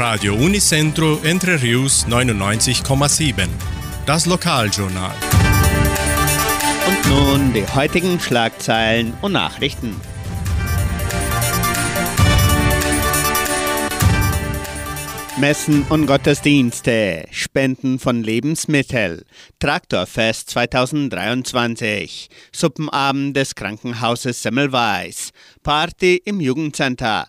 Radio 0.00 0.34
Unicentro 0.34 1.20
Entre 1.24 1.60
Rius 1.60 2.06
99,7. 2.06 3.46
Das 4.06 4.24
Lokaljournal. 4.24 5.14
Und 6.88 7.06
nun 7.10 7.52
die 7.52 7.66
heutigen 7.66 8.18
Schlagzeilen 8.18 9.12
und 9.20 9.32
Nachrichten. 9.32 9.94
Messen 15.38 15.82
und 15.90 16.06
Gottesdienste, 16.06 17.26
Spenden 17.30 17.98
von 17.98 18.22
Lebensmitteln, 18.22 19.20
Traktorfest 19.58 20.48
2023, 20.48 22.30
Suppenabend 22.52 23.36
des 23.36 23.54
Krankenhauses 23.54 24.42
Semmelweis, 24.42 25.32
Party 25.62 26.22
im 26.24 26.40
Jugendcenter, 26.40 27.28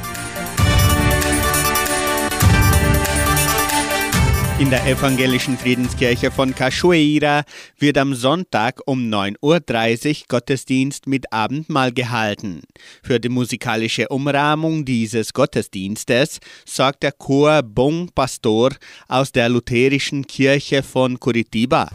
In 4.61 4.69
der 4.69 4.85
evangelischen 4.85 5.57
Friedenskirche 5.57 6.29
von 6.29 6.53
Cachoeira 6.53 7.45
wird 7.79 7.97
am 7.97 8.13
Sonntag 8.13 8.79
um 8.85 9.09
9.30 9.09 9.39
Uhr 9.41 10.25
Gottesdienst 10.27 11.07
mit 11.07 11.33
Abendmahl 11.33 11.91
gehalten. 11.91 12.61
Für 13.01 13.19
die 13.19 13.29
musikalische 13.29 14.07
Umrahmung 14.09 14.85
dieses 14.85 15.33
Gottesdienstes 15.33 16.41
sorgt 16.63 17.01
der 17.01 17.13
Chor 17.13 17.63
Bon 17.63 18.11
Pastor 18.13 18.69
aus 19.07 19.31
der 19.31 19.49
lutherischen 19.49 20.27
Kirche 20.27 20.83
von 20.83 21.19
Curitiba. 21.19 21.89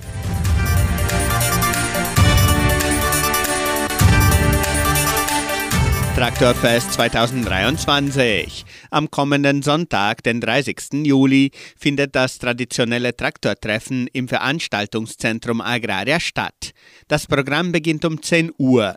Traktorfest 6.16 6.94
2023. 6.94 8.64
Am 8.90 9.10
kommenden 9.10 9.60
Sonntag, 9.60 10.22
den 10.22 10.40
30. 10.40 11.04
Juli, 11.04 11.50
findet 11.78 12.16
das 12.16 12.38
traditionelle 12.38 13.14
Traktortreffen 13.14 14.08
im 14.14 14.26
Veranstaltungszentrum 14.26 15.60
Agraria 15.60 16.18
statt. 16.18 16.72
Das 17.06 17.26
Programm 17.26 17.70
beginnt 17.70 18.06
um 18.06 18.22
10 18.22 18.50
Uhr. 18.56 18.94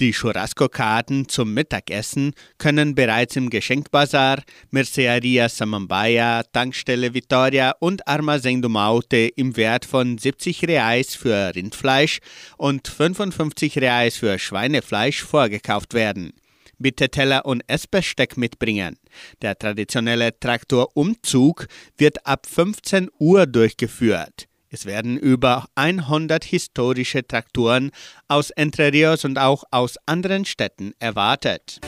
Die 0.00 0.12
Churrasco-Karten 0.12 1.28
zum 1.28 1.52
Mittagessen 1.52 2.32
können 2.56 2.94
bereits 2.94 3.36
im 3.36 3.50
Geschenkbazar, 3.50 4.38
Merceria 4.70 5.50
Samambaya, 5.50 6.42
Tankstelle 6.54 7.12
Vittoria 7.12 7.74
und 7.80 8.08
Armazém 8.08 8.62
do 8.62 8.70
Maute 8.70 9.28
im 9.36 9.58
Wert 9.58 9.84
von 9.84 10.16
70 10.16 10.66
Reais 10.66 11.14
für 11.14 11.54
Rindfleisch 11.54 12.20
und 12.56 12.88
55 12.88 13.76
Reais 13.76 14.16
für 14.16 14.38
Schweinefleisch 14.38 15.22
vorgekauft 15.22 15.92
werden 15.92 16.32
bitte 16.78 17.08
Teller 17.08 17.44
und 17.46 17.62
Essbesteck 17.66 18.36
mitbringen. 18.36 18.98
Der 19.42 19.58
traditionelle 19.58 20.38
Traktorumzug 20.38 21.66
wird 21.96 22.26
ab 22.26 22.46
15 22.46 23.10
Uhr 23.18 23.46
durchgeführt. 23.46 24.48
Es 24.70 24.86
werden 24.86 25.18
über 25.18 25.66
100 25.74 26.44
historische 26.44 27.26
Traktoren 27.26 27.90
aus 28.26 28.50
Entre 28.50 28.90
Rios 28.90 29.26
und 29.26 29.38
auch 29.38 29.64
aus 29.70 29.98
anderen 30.06 30.46
Städten 30.46 30.94
erwartet. 30.98 31.80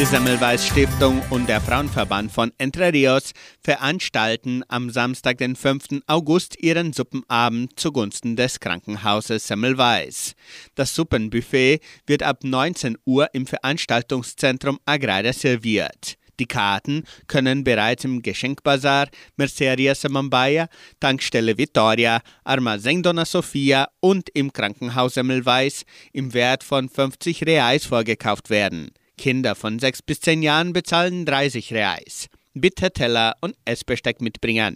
Die 0.00 0.06
Semmelweis 0.06 0.66
Stiftung 0.66 1.20
und 1.28 1.46
der 1.46 1.60
Frauenverband 1.60 2.32
von 2.32 2.52
Entre 2.56 2.90
Rios 2.90 3.32
veranstalten 3.62 4.62
am 4.66 4.88
Samstag, 4.88 5.36
den 5.36 5.56
5. 5.56 6.00
August, 6.06 6.58
ihren 6.58 6.94
Suppenabend 6.94 7.78
zugunsten 7.78 8.34
des 8.34 8.60
Krankenhauses 8.60 9.46
Semmelweis. 9.46 10.36
Das 10.74 10.94
Suppenbuffet 10.94 11.80
wird 12.06 12.22
ab 12.22 12.44
19 12.44 12.96
Uhr 13.04 13.28
im 13.34 13.46
Veranstaltungszentrum 13.46 14.78
Agraria 14.86 15.34
serviert. 15.34 16.16
Die 16.38 16.46
Karten 16.46 17.04
können 17.26 17.62
bereits 17.62 18.04
im 18.04 18.22
Geschenkbazar, 18.22 19.08
Merceria 19.36 19.94
Samambaya, 19.94 20.68
Tankstelle 20.98 21.58
Vittoria, 21.58 22.22
Armazém 22.42 23.02
Dona 23.02 23.26
Sofia 23.26 23.86
und 24.00 24.30
im 24.30 24.50
Krankenhaus 24.50 25.12
Semmelweis 25.12 25.84
im 26.14 26.32
Wert 26.32 26.64
von 26.64 26.88
50 26.88 27.44
Reais 27.44 27.84
vorgekauft 27.84 28.48
werden. 28.48 28.92
Kinder 29.20 29.54
von 29.54 29.78
6 29.78 30.02
bis 30.02 30.20
10 30.22 30.42
Jahren 30.42 30.72
bezahlen 30.72 31.26
30 31.26 31.74
Reais. 31.74 32.28
Bitte 32.54 32.90
Teller 32.90 33.36
und 33.42 33.54
Essbesteck 33.66 34.22
mitbringen. 34.22 34.74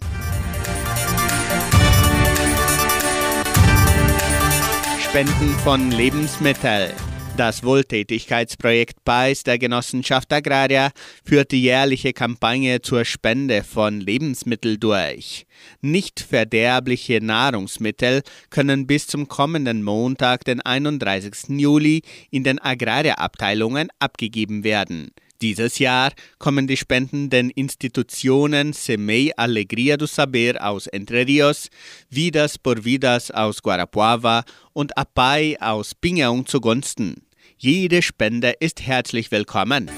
Spenden 4.99 5.49
von 5.63 5.89
Lebensmitteln. 5.89 6.93
Das 7.37 7.63
Wohltätigkeitsprojekt 7.63 9.03
BAIS 9.03 9.43
der 9.43 9.59
Genossenschaft 9.59 10.31
Agraria 10.31 10.91
führt 11.25 11.51
die 11.51 11.63
jährliche 11.63 12.13
Kampagne 12.13 12.81
zur 12.81 13.03
Spende 13.03 13.61
von 13.61 13.99
Lebensmitteln 13.99 14.79
durch. 14.79 15.45
Nicht 15.81 16.21
verderbliche 16.21 17.19
Nahrungsmittel 17.21 18.21
können 18.49 18.87
bis 18.87 19.07
zum 19.07 19.27
kommenden 19.27 19.83
Montag, 19.83 20.45
den 20.45 20.61
31. 20.61 21.59
Juli, 21.59 22.03
in 22.31 22.45
den 22.45 22.57
Agrarabteilungen 22.57 23.89
abgegeben 23.99 24.63
werden. 24.63 25.11
Dieses 25.41 25.79
Jahr 25.79 26.13
kommen 26.39 26.65
die 26.65 26.77
Spenden 26.77 27.29
den 27.29 27.49
Institutionen 27.49 28.71
Semei 28.71 29.31
Alegria 29.35 29.97
do 29.97 30.05
Saber 30.05 30.53
aus 30.61 30.87
Entre 30.87 31.27
Rios, 31.27 31.67
Vidas 32.09 32.57
por 32.57 32.85
Vidas 32.85 33.29
aus 33.31 33.61
Guarapuava 33.61 34.45
und 34.71 34.97
Apai 34.97 35.57
aus 35.59 35.93
Pinhaão 35.93 36.45
zugunsten. 36.45 37.24
Jede 37.57 38.01
Spende 38.01 38.53
ist 38.59 38.81
herzlich 38.81 39.31
willkommen. 39.31 39.89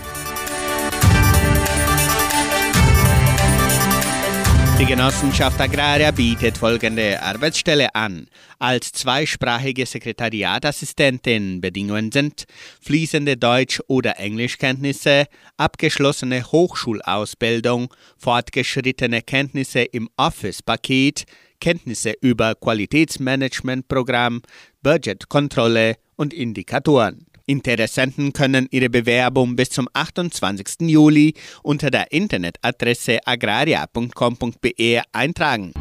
Die 4.80 4.86
Genossenschaft 4.86 5.60
Agraria 5.60 6.12
bietet 6.12 6.56
folgende 6.56 7.20
Arbeitsstelle 7.20 7.96
an. 7.96 8.28
Als 8.60 8.92
zweisprachige 8.92 9.88
Sekretariatassistentin 9.88 11.60
Bedingungen 11.60 12.12
sind 12.12 12.46
fließende 12.80 13.38
Deutsch- 13.38 13.82
oder 13.88 14.20
Englischkenntnisse, 14.20 15.26
abgeschlossene 15.58 16.44
Hochschulausbildung, 16.52 17.92
fortgeschrittene 18.18 19.24
Kenntnisse 19.24 19.82
im 19.82 20.10
Office-Paket, 20.16 21.24
Kenntnisse 21.60 22.14
über 22.22 22.54
Qualitätsmanagementprogramm, 22.54 24.44
Budgetkontrolle 24.84 25.96
und 26.18 26.36
Indikatoren. 26.36 27.27
Interessenten 27.48 28.34
können 28.34 28.68
ihre 28.72 28.90
Bewerbung 28.90 29.56
bis 29.56 29.70
zum 29.70 29.88
28. 29.94 30.82
Juli 30.82 31.34
unter 31.64 31.90
der 31.90 32.12
Internetadresse 32.12 33.20
agraria.com.be 33.26 35.02
eintragen. 35.14 35.72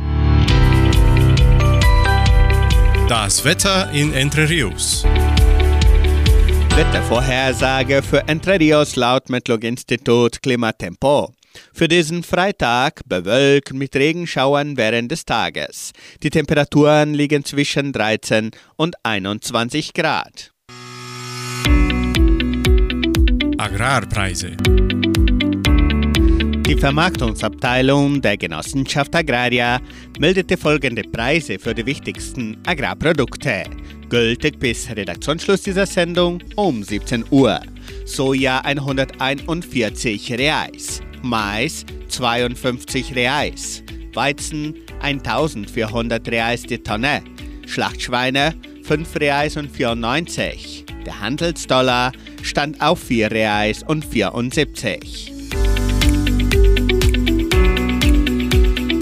Das 3.09 3.44
Wetter 3.44 3.91
in 3.93 4.12
Entre 4.12 4.49
Rios. 4.49 5.05
Wettervorhersage 6.76 8.03
für 8.03 8.26
Entre 8.28 8.59
Rios 8.60 8.97
laut 8.97 9.28
Metlog-Institut 9.28 10.43
Klimatempo. 10.43 11.32
Für 11.73 11.88
diesen 11.88 12.23
Freitag 12.23 13.00
bewölkt 13.06 13.73
mit 13.73 13.96
Regenschauern 13.96 14.76
während 14.76 15.11
des 15.11 15.25
Tages. 15.25 15.93
Die 16.23 16.31
Temperaturen 16.31 17.14
liegen 17.14 17.44
zwischen 17.44 17.93
13 17.93 18.50
und 18.76 18.94
21 19.05 19.94
Grad. 19.94 20.52
Agrarpreise. 23.67 24.57
Die 26.69 26.77
Vermarktungsabteilung 26.79 28.23
der 28.23 28.37
Genossenschaft 28.37 29.13
Agraria 29.13 29.81
meldete 30.21 30.57
folgende 30.57 31.03
Preise 31.03 31.59
für 31.59 31.75
die 31.75 31.85
wichtigsten 31.85 32.59
Agrarprodukte. 32.65 33.65
Gültig 34.09 34.61
bis 34.61 34.89
Redaktionsschluss 34.89 35.63
dieser 35.63 35.85
Sendung 35.85 36.41
um 36.55 36.85
17 36.85 37.25
Uhr. 37.31 37.61
Soja 38.05 38.61
141 38.61 40.33
Reais, 40.35 41.01
Mais 41.23 41.85
52 42.09 43.17
Reais, 43.17 43.83
Weizen 44.15 44.77
1400 45.01 46.29
Reais 46.29 46.63
die 46.63 46.79
Tonne, 46.79 47.21
Schlachtschweine 47.67 48.55
5 48.85 49.17
Reais 49.17 49.57
und 49.57 49.73
94. 49.73 50.85
Der 51.05 51.21
Handelsdollar 51.21 52.13
stand 52.46 52.81
auf 52.81 53.00
4 53.00 53.31
Reais 53.31 53.82
und 53.82 54.04
74. 54.04 55.32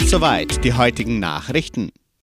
Soweit 0.07 0.65
die 0.65 0.73
heutigen 0.73 1.19
Nachrichten. 1.19 1.91